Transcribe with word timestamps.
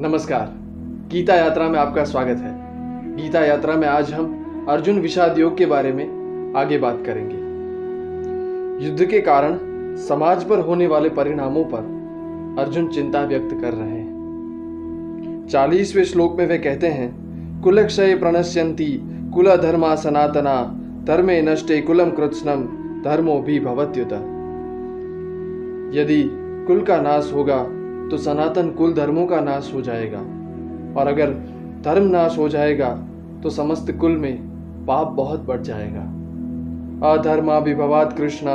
नमस्कार। 0.00 0.52
गीता 1.08 1.34
यात्रा 1.34 1.68
में 1.68 1.78
आपका 1.78 2.04
स्वागत 2.04 2.36
है। 2.36 2.52
गीता 3.16 3.40
यात्रा 3.40 3.76
में 3.76 3.88
आज 3.88 4.12
हम 4.12 4.56
अर्जुन 4.68 5.00
विषाद 5.00 5.38
योग 5.38 5.56
के 5.56 5.66
बारे 5.66 5.92
में 5.92 6.04
आगे 6.56 6.78
बात 6.78 7.02
करेंगे। 7.06 7.36
युद्ध 8.86 9.04
के 9.04 9.20
कारण 9.20 9.58
समाज 9.96 10.44
पर 10.44 10.58
होने 10.58 10.86
वाले 10.86 11.08
परिणामों 11.08 11.64
पर 11.64 11.78
अर्जुन 12.58 12.88
चिंता 12.88 13.20
व्यक्त 13.20 13.48
कर 13.60 13.72
रहे 13.72 13.90
हैं। 13.90 15.46
चालीसवें 15.50 16.04
श्लोक 16.04 16.36
में 16.38 16.46
वे 16.46 16.58
कहते 16.58 16.86
हैं, 16.86 17.10
कुलक्षय 17.62 18.16
प्रणश्यंती 18.16 19.00
कुल 19.34 19.56
धर्मा 19.56 19.94
सनातना, 19.94 20.80
धर्मे 21.06 21.42
नष्टे 21.42 21.80
कुलम 21.80 22.10
कृत्स्नम 22.10 22.62
धर्मो 23.04 23.40
भी 23.40 23.60
भवत्युत। 23.60 24.12
यदि 25.96 26.30
कुल 26.66 26.80
का 26.80 27.00
नाश 27.00 27.32
होगा 27.34 27.66
तो 28.10 28.18
सनातन 28.18 28.70
कुल 28.70 28.92
धर्मों 28.94 29.26
का 29.26 29.40
नाश 29.40 29.70
हो 29.74 29.80
जाएगा। 29.82 30.18
और 31.00 31.08
अगर 31.08 31.30
धर्म 31.84 32.06
नाश 32.06 32.38
हो 32.38 32.48
जाएगा 32.48 32.88
तो 33.42 33.50
समस्त 33.50 33.90
कुल 33.90 34.16
में 34.16 34.36
पाप 34.86 35.08
बहुत 35.08 35.40
बढ़ 35.40 35.60
जाएगा। 35.60 36.00
अधर्माभिभवात 37.10 38.16
कृष्ण 38.16 38.46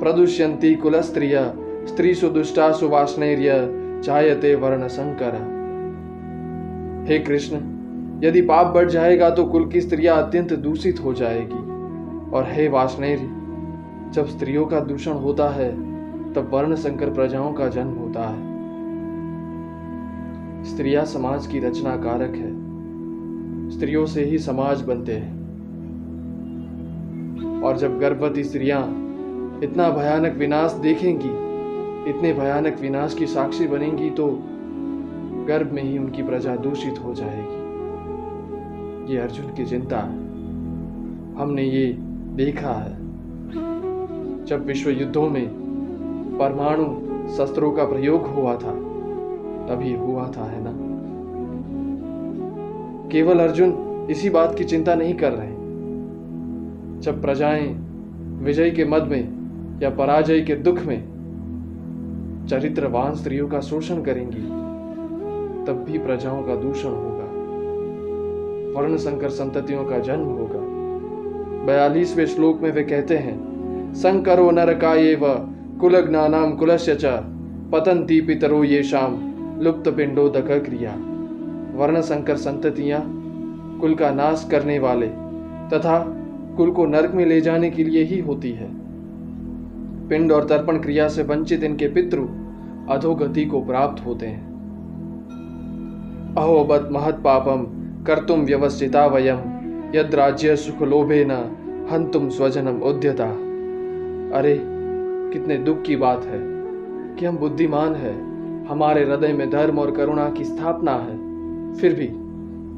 प्रदुष्यंती 0.00 0.74
कुल 0.74 1.00
स्त्रिय 1.00 1.38
स्त्री 1.86 2.14
सुदुष्टा 2.14 2.70
सुवासनैर्य 2.72 4.00
चायते 4.04 4.54
वर्ण 4.54 4.88
संकर 4.88 5.34
हे 7.08 7.18
कृष्ण, 7.18 7.56
यदि 8.24 8.40
पाप 8.40 8.66
बढ़ 8.66 8.90
जाएगा 8.90 9.30
तो 9.30 9.44
कुल 9.44 9.68
की 9.68 9.80
स्त्रियाँ 9.80 10.16
अत्यंत 10.22 10.52
दूषित 10.52 11.00
हो 11.04 11.12
जाएगी। 11.14 11.62
और 12.30 12.46
हे 12.48 12.68
वासनैर्य, 12.68 13.28
जब 14.12 14.26
स्त्रियों 14.28 14.64
का 14.66 14.80
दूषण 14.80 15.12
होता 15.12 15.48
है, 15.48 15.70
तब 16.32 16.50
वर्ण 16.52 16.74
संकर 16.74 17.10
प्रजाओं 17.10 17.52
का 17.52 17.68
जन्म 17.68 17.94
होता 17.94 18.28
है। 18.28 18.53
स्त्रियाँ 20.74 21.04
समाज 21.04 21.46
की 21.46 21.58
रचना 21.58 21.96
कारक 21.96 22.34
है। 22.34 22.64
स्त्रियों 23.70 24.06
से 24.06 24.24
ही 24.24 24.38
समाज 24.38 24.82
बनते 24.82 25.12
हैं। 25.12 25.44
और 27.62 27.76
जब 27.76 27.98
गर्भवती 27.98 28.44
स्त्रियाँ 28.44 28.82
इतना 29.64 29.90
भयानक 29.90 30.34
विनाश 30.34 30.72
देखेंगी, 30.72 31.28
इतने 32.10 32.32
भयानक 32.32 32.78
विनाश 32.80 33.14
की 33.14 33.26
साक्षी 33.26 33.66
बनेंगी 33.66 34.10
तो 34.10 34.26
गर्भ 35.48 35.72
में 35.72 35.82
ही 35.82 35.98
उनकी 35.98 36.22
प्रजा 36.22 36.56
दूषित 36.56 37.04
हो 37.04 37.14
जाएगी। 37.14 37.64
ये 39.12 39.20
अर्जुन 39.20 39.46
की 39.46 39.66
चिंता 39.66 39.98
है। 39.98 40.16
हमने 41.34 41.62
ये 41.62 41.96
देखा 42.34 42.72
है। 42.72 42.96
जब 44.44 44.64
विश्व 44.66 44.90
युद्धों 44.90 45.30
में 45.30 45.48
परमाणु 46.40 46.84
शस्त्रों 47.36 47.72
का 47.72 47.84
प्रयोग 47.84 48.26
हुआ 48.26 48.56
था 48.56 48.93
तभी 49.68 49.94
हुआ 49.94 50.30
था, 50.36 50.44
है 50.44 50.64
ना? 50.64 50.94
केवल 53.08 53.38
अर्जुन 53.38 53.74
इसी 54.10 54.30
बात 54.30 54.54
की 54.58 54.64
चिंता 54.64 54.94
नहीं 54.94 55.14
कर 55.14 55.32
रहे। 55.32 55.50
जब 57.00 57.22
प्रजाएँ 57.22 57.84
विजय 58.42 58.70
के 58.70 58.84
मद 58.84 59.02
में 59.02 59.44
या 59.82 59.90
पराजय 59.90 60.40
के 60.40 60.54
दुख 60.54 60.78
में 60.78 61.14
चरित्रवान 62.50 63.14
स्त्रियों 63.14 63.48
का 63.48 63.60
शोषण 63.60 64.02
करेंगी, 64.02 64.64
तब 65.66 65.86
भी 65.90 65.98
प्रजाओं 65.98 66.42
का 66.42 66.54
दूषण 66.56 66.88
होगा। 66.88 67.24
वर्ण 68.80 68.96
संकर 68.96 69.28
संततियों 69.28 69.84
का 69.84 69.98
जन्म 69.98 70.24
होगा। 70.24 70.74
बयालीसवें 71.66 72.26
श्लोक 72.26 72.60
में 72.60 72.72
वे 72.72 72.82
कहते 72.82 73.16
हैं 73.16 73.54
संकरो 73.94 74.50
नरका 74.50 74.92
व 74.92 75.48
कुलग्नानाम 75.80 76.52
कुलस्य 76.52 76.94
च 76.94 77.04
पतंती 77.72 78.20
पितरो 78.20 78.64
ये 78.64 78.82
शाम 78.82 79.33
लुप्त 79.58 79.88
पिंडोदक 79.88 80.64
क्रिया 80.64 80.90
वर्ण 81.78 82.00
संकर 82.00 82.36
संततियाँ 82.36 83.20
कुल 83.80 83.94
का 83.94 84.10
नाश 84.10 84.48
करने 84.50 84.78
वाले 84.78 85.06
तथा 85.72 86.16
कुल 86.56 86.70
को 86.70 86.86
नरक 86.86 87.12
में 87.14 87.26
ले 87.26 87.40
जाने 87.40 87.70
के 87.70 87.84
लिए 87.84 88.04
ही 88.04 88.20
होती 88.20 88.50
है। 88.50 88.70
पिंड 90.08 90.32
और 90.32 90.44
तर्पण 90.44 90.78
क्रिया 90.78 91.08
से 91.08 91.22
वंचित 91.22 91.62
इनके 91.62 91.88
पितृ 91.88 92.20
अधोगति 92.88 93.44
को 93.44 93.60
प्राप्त 93.60 94.06
होते 94.06 94.26
हैं। 94.26 94.54
अहोबत 96.38 96.88
महत 96.92 97.14
पापम 97.14 97.66
कर्तुम 98.04 98.40
व्यवस्थिता 98.40 99.06
वयम 99.06 99.38
यद 99.94 100.14
राज्य 100.14 100.56
सुख 100.56 100.82
लोभे 100.82 101.24
न 101.28 101.30
हंतुम 101.92 102.28
स्वजनम 102.28 102.80
उद्यता। 102.82 103.30
अरे, 104.38 104.60
कितने 105.32 105.56
दुख 105.56 105.82
की 105.82 105.96
बात 105.96 106.24
है 106.24 106.40
कि 107.16 107.26
हम 107.26 107.36
बुद्धिमान 107.36 107.94
है। 107.94 108.33
हमारे 108.68 109.04
हृदय 109.04 109.32
में 109.32 109.50
धर्म 109.50 109.78
और 109.78 109.90
करुणा 109.90 110.28
की 110.30 110.44
स्थापना 110.44 110.92
है। 110.92 111.16
फिर 111.74 111.94
भी 111.94 112.06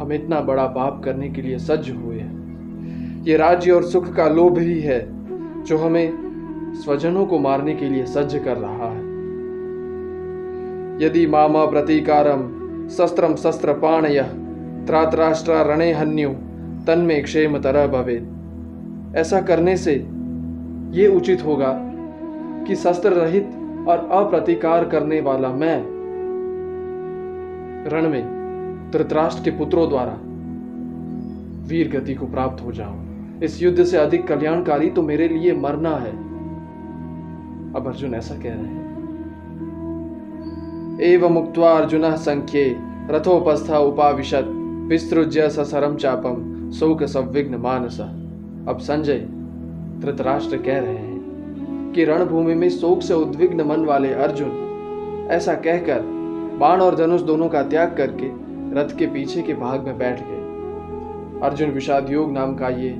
हम 0.00 0.12
इतना 0.12 0.40
बड़ा 0.40 0.66
पाप 0.66 1.02
करने 1.04 1.28
के 1.28 1.42
लिए 1.42 1.58
सज्ज 1.58 1.90
हुए 1.90 2.18
हैं। 2.18 3.24
ये 3.24 3.36
राज्य 3.36 3.70
और 3.70 3.82
सुख 3.82 4.12
का 4.14 4.28
लोभ 4.28 4.58
ही 4.58 4.80
है, 4.80 5.00
जो 5.64 5.78
हमें 5.78 6.12
स्वजनों 6.74 7.26
को 7.26 7.38
मारने 7.38 7.74
के 7.74 7.88
लिए 7.88 8.06
सज्ज 8.06 8.40
कर 8.44 8.56
रहा 8.56 8.90
है। 8.90 9.10
यदि 11.02 11.26
मामा 11.26 11.64
प्रतीकारम 11.66 12.48
शस्त्रम 12.88 13.34
शस्त्र 13.34 13.72
पाणय 13.72 14.22
त्रात्राष्ट्रा 14.86 15.62
रणे 15.62 15.92
हन्यु 15.92 16.30
तन्मे 16.86 17.20
क्षेम 17.20 17.58
तरह 17.58 17.86
भवे 17.86 18.22
ऐसा 19.20 19.40
करने 19.40 19.76
से 19.76 19.94
ये 20.92 21.06
उचित 21.06 21.44
होगा 21.44 21.72
कि 22.66 22.76
शस्त्र 22.76 23.12
रहित 23.12 23.50
और 23.88 24.08
अप्रतिकार 24.12 24.84
करने 24.88 25.20
वाला 25.20 25.48
मैं 25.48 25.78
रण 27.90 28.08
में 28.08 28.42
धृतराष्ट्र 28.92 29.42
के 29.44 29.50
पुत्रों 29.50 29.88
द्वारा 29.88 30.12
वीर 31.68 31.88
गति 31.96 32.14
को 32.14 32.26
प्राप्त 32.26 32.64
हो 32.64 32.72
जाऊँ। 32.72 33.40
इस 33.42 33.62
युद्ध 33.62 33.84
से 33.84 33.96
अधिक 33.96 34.26
कल्याणकारी 34.26 34.90
तो 34.90 35.02
मेरे 35.02 35.28
लिए 35.28 35.52
मरना 35.52 35.96
है। 35.96 36.12
अब 37.74 37.84
अर्जुन 37.86 38.14
ऐसा 38.14 38.34
कह 38.34 38.54
रहे 38.54 38.54
हैं। 38.54 38.82
एव 41.02 41.28
मुक्त्वा 41.28 41.70
अर्जुन 41.70 42.16
संख्ये, 42.16 42.76
रथोपस्थ 43.10 43.70
उपाविशत, 43.70 44.44
विस्तृज्य 44.88 45.48
ससरम 45.50 45.96
चापम 45.96 46.70
शोक 46.70 47.02
सविघ्न 47.02 47.54
मानस। 47.54 48.00
अब 48.68 48.78
संजय, 48.80 49.18
धृतराष्ट्र 49.98 50.56
कह 50.56 50.78
रहे 50.78 50.96
हैं। 50.96 51.11
कि 51.94 52.04
रणभूमि 52.04 52.54
में 52.54 52.70
शोक 52.70 53.02
से 53.02 53.14
उद्विग्न 53.14 53.60
मन 53.60 53.84
वाले 53.84 54.12
अर्जुन, 54.14 55.28
ऐसा 55.30 55.54
कहकर 55.54 56.00
बाण 56.60 56.80
और 56.80 56.96
धनुष 56.96 57.20
दोनों 57.20 57.48
का 57.48 57.62
त्याग 57.62 57.96
करके 57.96 58.28
रथ 58.74 58.96
के 58.98 59.06
पीछे 59.06 59.42
के 59.42 59.54
भाग 59.54 59.84
में 59.84 59.98
बैठ 59.98 60.20
गए। 60.20 61.40
अर्जुन 61.42 61.70
विषाद 61.70 62.10
योग 62.10 62.32
नाम 62.32 62.54
का 62.54 62.68
ये 62.68 62.94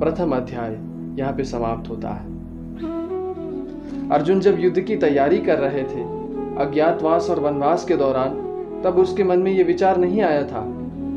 प्रथम 0.00 0.36
अध्याय 0.36 0.72
यहाँ 1.18 1.32
पे 1.32 1.44
समाप्त 1.44 1.90
होता 1.90 2.08
है। 2.08 2.34
अर्जुन 4.10 4.40
जब 4.40 4.60
युद्ध 4.60 4.80
की 4.80 4.96
तैयारी 4.96 5.38
कर 5.38 5.58
रहे 5.58 5.82
थे, 5.82 6.02
अज्ञातवास 6.56 7.30
और 7.30 7.40
वनवास 7.40 7.84
के 7.84 7.96
दौरान, 7.96 8.34
तब 8.84 8.98
उसके 8.98 9.24
मन 9.24 9.38
में 9.38 9.52
ये 9.52 9.62
विचार 9.62 9.96
नहीं 9.96 10.22
आया 10.22 10.42
था 10.42 10.64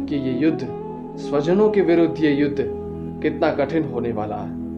कि 0.10 0.16
ये 0.16 0.34
युद्ध 0.40 0.68
स्वजनों 1.20 1.70
के 1.70 1.82
विरुद्ध 1.82 2.24
ये 2.24 2.32
युद्ध 2.32 2.58
कितना 3.24 3.52
कठिन 3.52 3.84
होने 3.84 4.12
वाला 4.12 4.36
है। 4.36 4.69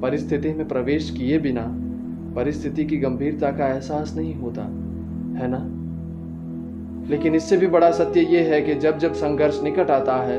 परिस्थिति 0.00 0.52
में 0.52 0.68
प्रवेश 0.68 1.10
किए 1.10 1.38
बिना 1.38 1.74
परिस्थिति 2.34 2.84
की 2.84 2.96
गंभीरता 2.96 3.50
का 3.50 3.66
एहसास 3.68 4.16
नहीं 4.16 4.34
होता, 4.34 4.62
है 5.38 5.48
ना? 5.48 5.76
लेकिन 7.10 7.34
इससे 7.34 7.56
भी 7.56 7.66
बड़ा 7.66 7.90
सत्य 7.90 8.20
यह 8.20 8.54
है 8.54 8.62
कि 8.62 8.74
जब 8.74 8.98
जब 8.98 9.12
संघर्ष 9.12 9.62
निकट 9.62 9.90
आता 9.90 10.16
है, 10.16 10.38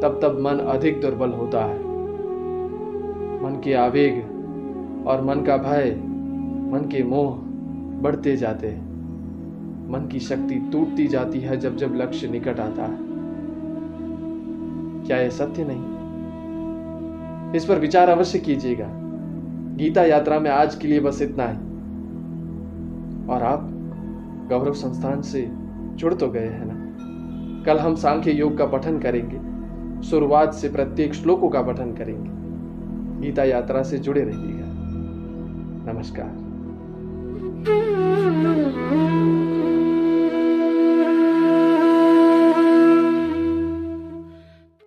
तब 0.00 0.20
तब 0.22 0.40
मन 0.40 0.58
अधिक 0.58 1.00
दुर्बल 1.00 1.28
होता 1.28 1.64
है। 1.64 1.78
मन 3.44 3.60
के 3.64 3.74
आवेग 3.74 4.14
और 5.06 5.24
मन 5.24 5.34
का 5.34 5.56
भय, 5.56 5.90
मन 6.72 6.88
के 6.92 7.02
मोह 7.02 7.38
बढ़ते 8.02 8.36
जाते 8.36 8.66
हैं। 8.66 8.88
मन 9.90 10.08
की 10.12 10.20
शक्ति 10.20 10.68
टूटती 10.72 11.06
जाती 11.06 11.40
है 11.40 11.56
जब 11.56 11.76
जब 11.76 11.94
लक्ष्य 11.94 12.28
निकट 12.28 12.60
आता 12.60 12.82
है। 12.82 12.98
क्या 15.06 15.16
यह 15.16 15.28
सत्य 15.28 15.64
नहीं? 15.64 15.97
इस 17.56 17.64
पर 17.64 17.78
विचार 17.78 18.08
अवश्य 18.08 18.38
कीजिएगा। 18.38 18.88
गीता 19.76 20.02
यात्रा 20.02 20.38
में 20.38 20.50
आज 20.50 20.74
के 20.74 20.88
लिए 20.88 21.00
बस 21.00 21.22
इतना 21.22 21.46
ही। 21.48 21.58
और 23.28 23.42
आप 23.42 23.68
गौरव 24.48 24.72
संस्थान 24.72 25.22
से 25.22 25.48
जुड़ 25.94 26.14
तो 26.14 26.28
गए 26.28 26.46
हैं 26.46 26.64
ना? 26.64 27.64
कल 27.64 27.78
हम 27.78 27.94
सांख्य 27.94 28.32
योग 28.32 28.58
का 28.58 28.66
पठन 28.66 28.98
करेंगे, 28.98 29.40
शुरुआत 30.02 30.54
से 30.54 30.68
प्रत्येक 30.68 31.14
श्लोकों 31.14 31.48
का 31.48 31.62
पठन 31.62 31.92
करेंगे। 31.92 32.30
गीता 33.26 33.44
यात्रा 33.44 33.82
से 33.82 33.98
जुड़े 33.98 34.20
रहिएगा। 34.20 34.68
नमस्कार। 35.92 36.48